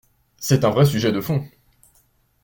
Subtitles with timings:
[0.39, 1.45] C’est un vrai sujet de fond.